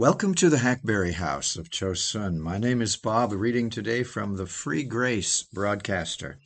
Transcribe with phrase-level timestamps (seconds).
[0.00, 2.38] Welcome to the Hackberry House of Chosun.
[2.38, 6.38] My name is Bob, reading today from the Free Grace Broadcaster.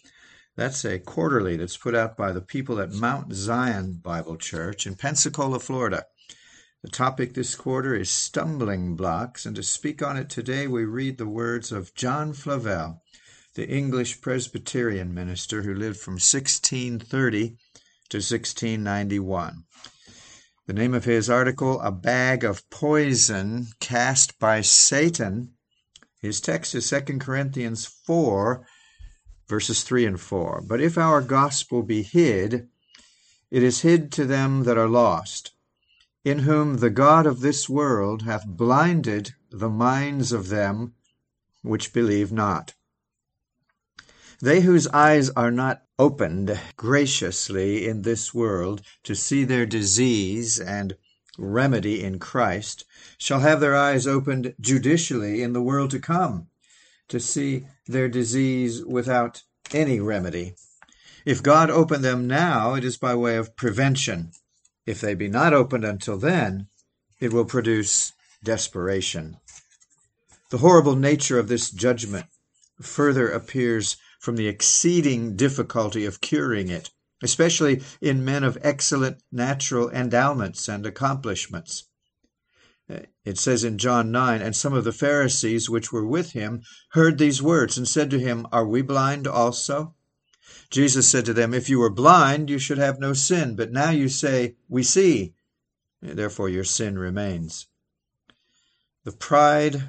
[0.56, 4.94] That's a quarterly that's put out by the people at Mount Zion Bible Church in
[4.94, 6.06] Pensacola, Florida.
[6.82, 11.18] The topic this quarter is stumbling blocks, and to speak on it today, we read
[11.18, 13.02] the words of John Flavel,
[13.52, 17.58] the English Presbyterian minister who lived from 1630
[18.08, 19.64] to 1691.
[20.66, 25.54] The name of his article, A Bag of Poison Cast by Satan.
[26.20, 28.64] His text is 2 Corinthians 4,
[29.48, 30.62] verses 3 and 4.
[30.64, 32.68] But if our gospel be hid,
[33.50, 35.50] it is hid to them that are lost,
[36.24, 40.94] in whom the God of this world hath blinded the minds of them
[41.62, 42.74] which believe not.
[44.42, 50.96] They whose eyes are not opened graciously in this world to see their disease and
[51.38, 52.84] remedy in Christ
[53.18, 56.48] shall have their eyes opened judicially in the world to come
[57.06, 60.56] to see their disease without any remedy.
[61.24, 64.32] If God open them now, it is by way of prevention.
[64.86, 66.66] If they be not opened until then,
[67.20, 69.36] it will produce desperation.
[70.50, 72.26] The horrible nature of this judgment
[72.80, 76.90] further appears from the exceeding difficulty of curing it,
[77.24, 81.88] especially in men of excellent natural endowments and accomplishments.
[82.88, 86.62] Uh, it says in John 9, And some of the Pharisees which were with him
[86.90, 89.96] heard these words, and said to him, Are we blind also?
[90.70, 93.90] Jesus said to them, If you were blind, you should have no sin, but now
[93.90, 95.34] you say, We see,
[96.00, 97.66] therefore your sin remains.
[99.02, 99.82] The pride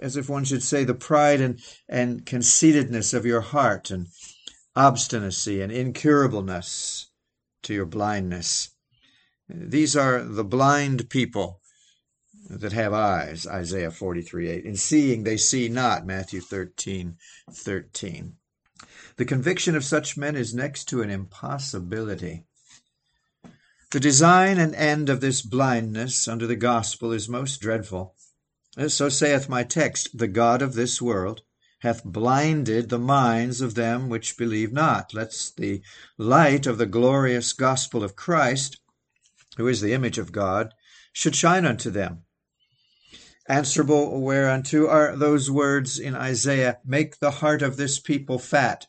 [0.00, 4.08] as if one should say, the pride and, and conceitedness of your heart, and
[4.74, 7.06] obstinacy and incurableness
[7.62, 8.70] to your blindness.
[9.48, 11.60] These are the blind people
[12.48, 14.64] that have eyes, Isaiah 43 8.
[14.64, 17.16] In seeing, they see not, Matthew 13
[17.50, 18.34] 13.
[19.16, 22.44] The conviction of such men is next to an impossibility.
[23.92, 28.15] The design and end of this blindness under the gospel is most dreadful.
[28.88, 31.40] So saith my text, The God of this world
[31.78, 35.80] hath blinded the minds of them which believe not, lest the
[36.18, 38.78] light of the glorious gospel of Christ,
[39.56, 40.74] who is the image of God,
[41.14, 42.24] should shine unto them.
[43.48, 48.86] Answerable whereunto are those words in Isaiah, Make the heart of this people fat,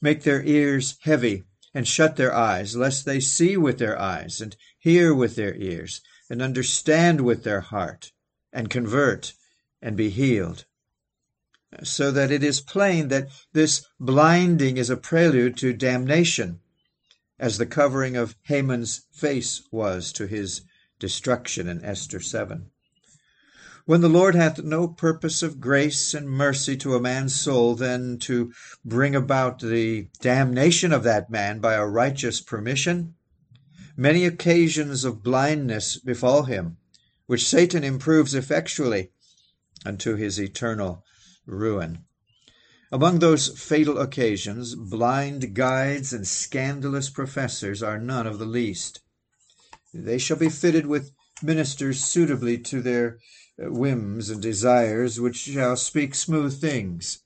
[0.00, 1.44] make their ears heavy,
[1.74, 6.00] and shut their eyes, lest they see with their eyes, and hear with their ears,
[6.30, 8.12] and understand with their heart
[8.52, 9.34] and convert
[9.82, 10.64] and be healed.
[11.82, 16.60] So that it is plain that this blinding is a prelude to damnation,
[17.38, 20.62] as the covering of Haman's face was to his
[20.98, 22.70] destruction in Esther 7.
[23.86, 28.18] When the Lord hath no purpose of grace and mercy to a man's soul than
[28.20, 28.52] to
[28.84, 33.14] bring about the damnation of that man by a righteous permission,
[33.96, 36.76] many occasions of blindness befall him,
[37.30, 39.12] which Satan improves effectually
[39.86, 41.04] unto his eternal
[41.46, 42.04] ruin.
[42.90, 48.98] Among those fatal occasions, blind guides and scandalous professors are none of the least.
[49.94, 53.20] They shall be fitted with ministers suitably to their
[53.64, 57.20] uh, whims and desires, which shall speak smooth things.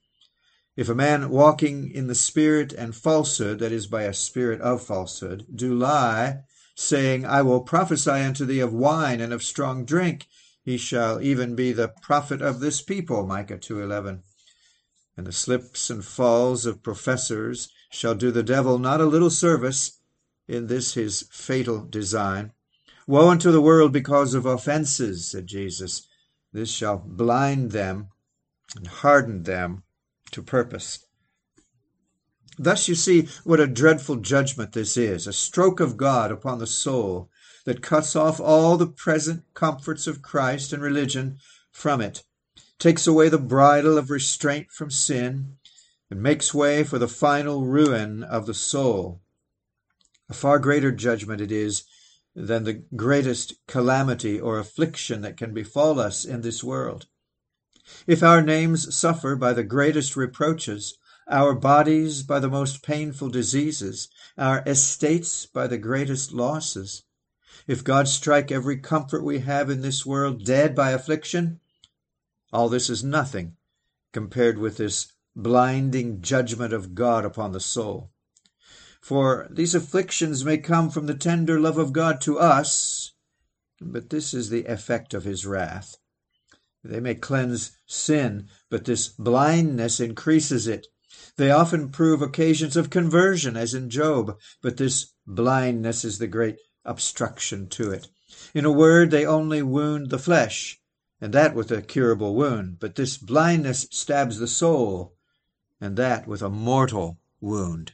[0.76, 4.84] If a man walking in the spirit and falsehood, that is, by a spirit of
[4.84, 6.42] falsehood, do lie,
[6.74, 10.26] saying, I will prophesy unto thee of wine and of strong drink.
[10.64, 14.22] He shall even be the prophet of this people, Micah 2.11.
[15.16, 20.00] And the slips and falls of professors shall do the devil not a little service
[20.48, 22.52] in this his fatal design.
[23.06, 26.08] Woe unto the world because of offenses, said Jesus.
[26.52, 28.08] This shall blind them
[28.76, 29.84] and harden them
[30.32, 31.04] to purpose.
[32.58, 36.66] Thus you see what a dreadful judgment this is, a stroke of God upon the
[36.66, 37.30] soul
[37.64, 41.38] that cuts off all the present comforts of Christ and religion
[41.72, 42.22] from it,
[42.78, 45.56] takes away the bridle of restraint from sin,
[46.10, 49.20] and makes way for the final ruin of the soul.
[50.28, 51.84] A far greater judgment it is
[52.36, 57.06] than the greatest calamity or affliction that can befall us in this world.
[58.06, 60.96] If our names suffer by the greatest reproaches,
[61.28, 67.02] our bodies by the most painful diseases, our estates by the greatest losses.
[67.66, 71.60] If God strike every comfort we have in this world dead by affliction,
[72.52, 73.56] all this is nothing
[74.12, 78.10] compared with this blinding judgment of God upon the soul.
[79.00, 83.12] For these afflictions may come from the tender love of God to us,
[83.80, 85.96] but this is the effect of his wrath.
[86.82, 90.86] They may cleanse sin, but this blindness increases it.
[91.36, 96.56] They often prove occasions of conversion, as in Job, but this blindness is the great
[96.84, 98.08] obstruction to it.
[98.52, 100.80] In a word, they only wound the flesh,
[101.20, 105.14] and that with a curable wound, but this blindness stabs the soul,
[105.80, 107.92] and that with a mortal wound.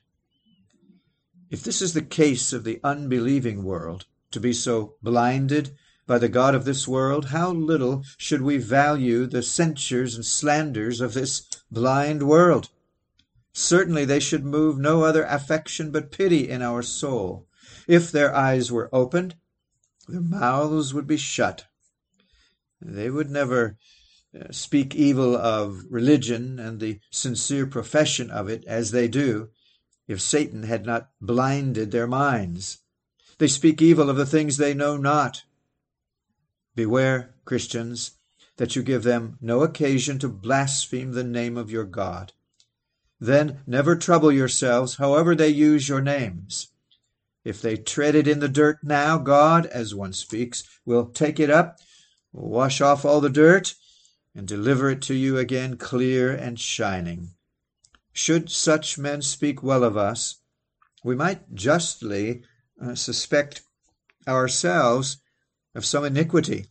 [1.51, 5.77] If this is the case of the unbelieving world, to be so blinded
[6.07, 11.01] by the God of this world, how little should we value the censures and slanders
[11.01, 12.71] of this blind world?
[13.53, 17.49] Certainly they should move no other affection but pity in our soul.
[17.87, 19.37] If their eyes were opened,
[20.07, 21.67] their mouths would be shut.
[22.81, 23.77] They would never
[24.35, 29.51] uh, speak evil of religion and the sincere profession of it as they do
[30.07, 32.79] if Satan had not blinded their minds.
[33.39, 35.45] They speak evil of the things they know not.
[36.75, 38.13] Beware, Christians,
[38.57, 42.33] that you give them no occasion to blaspheme the name of your God.
[43.21, 46.69] Then never trouble yourselves, however they use your names.
[47.45, 51.51] If they tread it in the dirt now, God, as one speaks, will take it
[51.51, 51.79] up,
[52.33, 53.75] wash off all the dirt,
[54.35, 57.31] and deliver it to you again clear and shining.
[58.13, 60.37] Should such men speak well of us,
[61.05, 62.45] we might justly
[62.81, 63.63] uh, suspect
[64.27, 65.19] ourselves
[65.75, 66.67] of some iniquity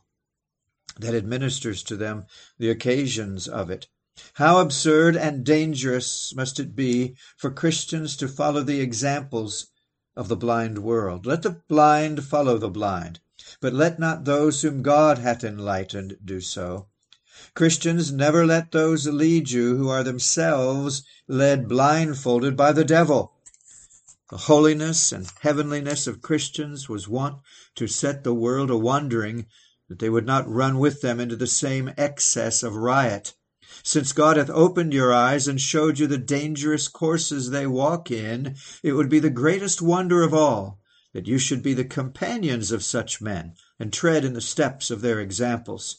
[1.00, 2.26] that administers to them
[2.58, 3.88] the occasions of it.
[4.34, 9.68] How absurd and dangerous must it be for Christians to follow the examples
[10.16, 11.26] of the blind world.
[11.26, 13.22] Let the blind follow the blind,
[13.62, 16.88] but let not those whom God hath enlightened do so.
[17.54, 23.34] Christians, never let those lead you who are themselves led blindfolded by the devil.
[24.30, 27.38] The holiness and heavenliness of Christians was wont
[27.76, 29.46] to set the world a wondering
[29.88, 33.34] that they would not run with them into the same excess of riot.
[33.84, 38.56] Since God hath opened your eyes and showed you the dangerous courses they walk in,
[38.82, 40.80] it would be the greatest wonder of all
[41.14, 45.02] that you should be the companions of such men and tread in the steps of
[45.02, 45.98] their examples.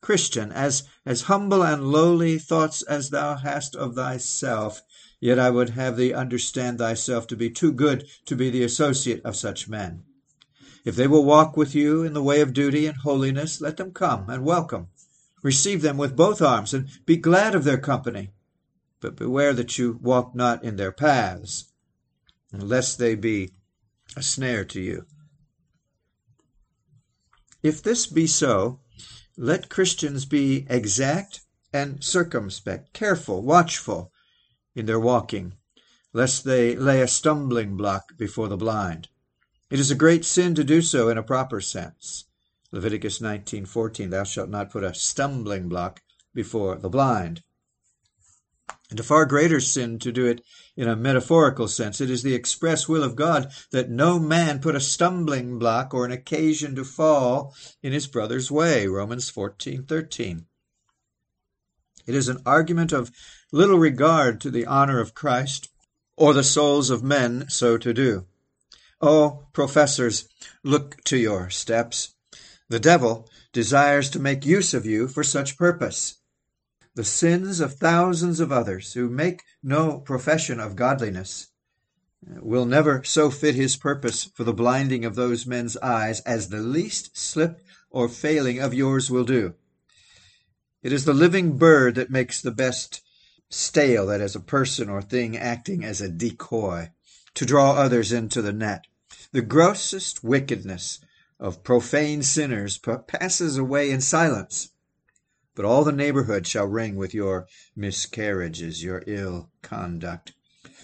[0.00, 4.82] Christian, as, as humble and lowly thoughts as thou hast of thyself,
[5.20, 9.22] yet I would have thee understand thyself to be too good to be the associate
[9.24, 10.04] of such men.
[10.84, 13.92] If they will walk with you in the way of duty and holiness, let them
[13.92, 14.88] come and welcome.
[15.42, 18.30] Receive them with both arms, and be glad of their company.
[19.00, 21.72] But beware that you walk not in their paths,
[22.52, 23.52] lest they be
[24.16, 25.06] a snare to you.
[27.62, 28.80] If this be so,
[29.36, 31.42] let Christians be exact
[31.72, 34.12] and circumspect, careful, watchful
[34.74, 35.54] in their walking,
[36.12, 39.08] lest they lay a stumbling block before the blind.
[39.70, 42.24] It is a great sin to do so in a proper sense.
[42.70, 46.02] Leviticus 19:14 Thou shalt not put a stumbling block
[46.34, 47.42] before the blind.
[48.90, 50.42] And a far greater sin to do it
[50.76, 52.00] in a metaphorical sense.
[52.00, 56.04] It is the express will of God that no man put a stumbling block or
[56.04, 58.86] an occasion to fall in his brother's way.
[58.86, 60.46] Romans 14:13.
[62.06, 63.10] It is an argument of
[63.52, 65.68] little regard to the honor of Christ
[66.16, 68.26] or the souls of men so to do.
[69.00, 70.28] Oh, professors,
[70.62, 72.14] look to your steps.
[72.68, 76.16] The devil desires to make use of you for such purpose.
[76.94, 81.48] The sins of thousands of others who make no profession of godliness
[82.26, 86.48] uh, will never so fit his purpose for the blinding of those men's eyes as
[86.48, 89.54] the least slip or failing of yours will do.
[90.82, 93.00] It is the living bird that makes the best
[93.48, 96.90] stale, that is, a person or thing acting as a decoy
[97.34, 98.86] to draw others into the net.
[99.32, 101.00] The grossest wickedness
[101.40, 104.72] of profane sinners passes away in silence.
[105.54, 110.32] But all the neighborhood shall ring with your miscarriages, your ill conduct.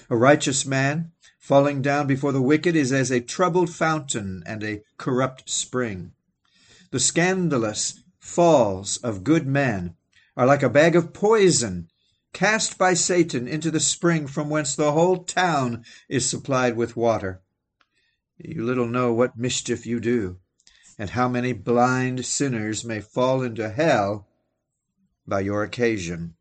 [0.09, 4.83] A righteous man falling down before the wicked is as a troubled fountain and a
[4.97, 6.13] corrupt spring.
[6.91, 9.97] The scandalous falls of good men
[10.37, 11.89] are like a bag of poison
[12.33, 17.43] cast by Satan into the spring from whence the whole town is supplied with water.
[18.39, 20.39] You little know what mischief you do
[20.99, 24.27] and how many blind sinners may fall into hell
[25.27, 26.35] by your occasion.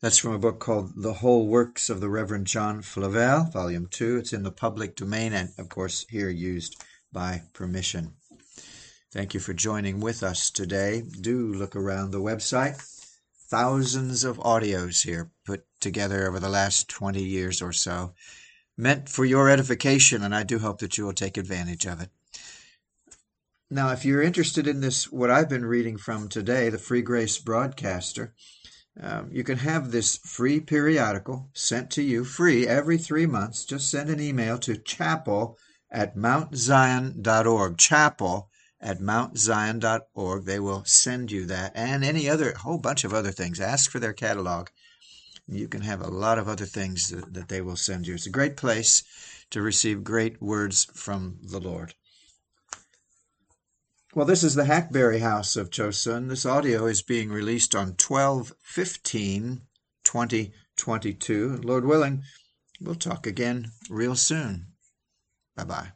[0.00, 4.16] That's from a book called The Whole Works of the Reverend John Flavel, Volume 2.
[4.16, 6.82] It's in the public domain and, of course, here used
[7.12, 8.14] by permission.
[9.12, 11.02] Thank you for joining with us today.
[11.02, 12.80] Do look around the website.
[13.48, 18.14] Thousands of audios here put together over the last 20 years or so
[18.80, 22.10] meant for your edification, and I do hope that you will take advantage of it.
[23.70, 27.38] Now, if you're interested in this, what I've been reading from today, the Free Grace
[27.38, 28.34] Broadcaster,
[29.00, 33.64] um, you can have this free periodical sent to you free every three months.
[33.64, 35.56] Just send an email to chapel
[35.90, 37.78] at mountzion.org.
[37.78, 40.44] Chapel at mountzion.org.
[40.44, 43.60] They will send you that and any other, whole bunch of other things.
[43.60, 44.68] Ask for their catalog.
[45.50, 48.14] You can have a lot of other things that, that they will send you.
[48.14, 49.02] It's a great place
[49.50, 51.94] to receive great words from the Lord.
[54.14, 56.28] Well, this is the Hackberry House of Chosun.
[56.28, 59.62] This audio is being released on 12 15
[60.04, 61.60] 2022.
[61.62, 62.22] Lord willing,
[62.80, 64.66] we'll talk again real soon.
[65.56, 65.92] Bye bye.